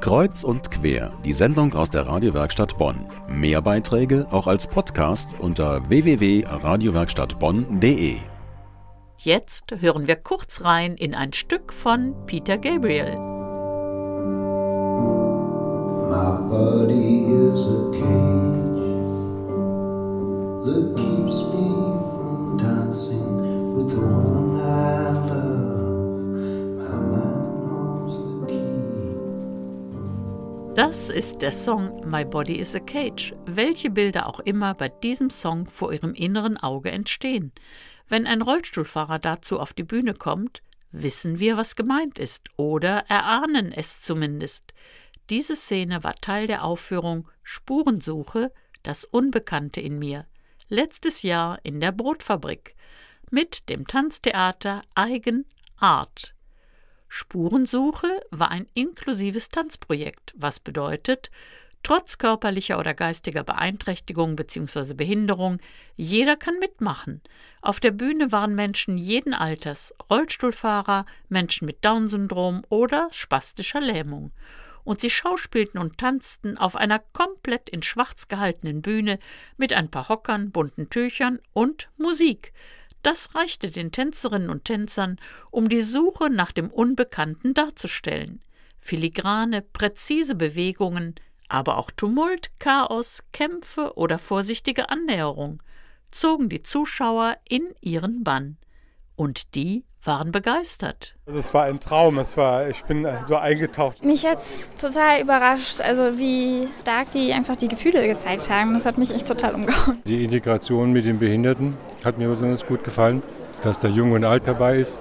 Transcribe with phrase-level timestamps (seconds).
[0.00, 3.06] Kreuz und quer, die Sendung aus der Radiowerkstatt Bonn.
[3.28, 8.16] Mehr Beiträge auch als Podcast unter www.radiowerkstattbonn.de.
[9.18, 13.16] Jetzt hören wir kurz rein in ein Stück von Peter Gabriel.
[16.10, 18.84] My body is a cage
[20.66, 21.13] that keeps
[30.74, 35.30] Das ist der Song My Body is a Cage, welche Bilder auch immer bei diesem
[35.30, 37.52] Song vor ihrem inneren Auge entstehen.
[38.08, 43.70] Wenn ein Rollstuhlfahrer dazu auf die Bühne kommt, wissen wir, was gemeint ist, oder erahnen
[43.70, 44.74] es zumindest.
[45.30, 48.50] Diese Szene war Teil der Aufführung Spurensuche,
[48.82, 50.26] das Unbekannte in mir,
[50.68, 52.74] letztes Jahr in der Brotfabrik,
[53.30, 55.46] mit dem Tanztheater Eigen
[55.76, 56.34] Art.
[57.16, 61.30] Spurensuche war ein inklusives Tanzprojekt, was bedeutet,
[61.84, 64.94] trotz körperlicher oder geistiger Beeinträchtigung bzw.
[64.94, 65.60] Behinderung,
[65.94, 67.22] jeder kann mitmachen.
[67.62, 74.32] Auf der Bühne waren Menschen jeden Alters, Rollstuhlfahrer, Menschen mit Down-Syndrom oder spastischer Lähmung
[74.82, 79.20] und sie schauspielten und tanzten auf einer komplett in schwarz gehaltenen Bühne
[79.56, 82.52] mit ein paar Hockern, bunten Tüchern und Musik.
[83.04, 85.18] Das reichte den Tänzerinnen und Tänzern,
[85.50, 88.40] um die Suche nach dem Unbekannten darzustellen.
[88.80, 91.14] Filigrane, präzise Bewegungen,
[91.46, 95.62] aber auch Tumult, Chaos, Kämpfe oder vorsichtige Annäherung
[96.10, 98.56] zogen die Zuschauer in ihren Bann.
[99.16, 101.14] Und die waren begeistert.
[101.26, 104.02] Also es war ein Traum, es war, ich bin so eingetaucht.
[104.02, 108.72] Mich hat es total überrascht, also wie stark die einfach die Gefühle gezeigt haben.
[108.72, 110.02] Das hat mich echt total umgehauen.
[110.06, 113.22] Die Integration mit den Behinderten hat mir besonders gut gefallen,
[113.62, 115.00] dass da Jung und Alt dabei ist.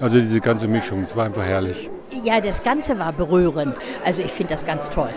[0.00, 1.90] Also diese ganze Mischung, es war einfach herrlich.
[2.24, 3.74] Ja, das Ganze war berührend.
[4.04, 5.10] Also ich finde das ganz toll.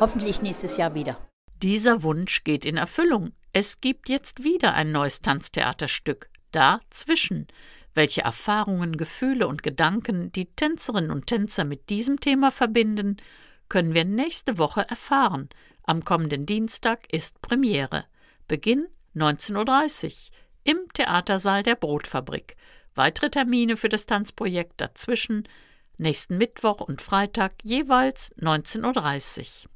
[0.00, 1.16] Hoffentlich nächstes Jahr wieder.
[1.62, 3.32] Dieser Wunsch geht in Erfüllung.
[3.52, 6.28] Es gibt jetzt wieder ein neues Tanztheaterstück.
[6.50, 7.46] Dazwischen
[7.94, 13.16] welche Erfahrungen, Gefühle und Gedanken die Tänzerinnen und Tänzer mit diesem Thema verbinden,
[13.68, 15.48] können wir nächste Woche erfahren.
[15.84, 18.04] Am kommenden Dienstag ist Premiere.
[18.48, 20.12] Beginn 19.30 Uhr
[20.64, 22.56] im Theatersaal der Brotfabrik.
[22.94, 25.48] Weitere Termine für das Tanzprojekt dazwischen
[25.98, 29.70] nächsten Mittwoch und Freitag jeweils 19.30 Uhr.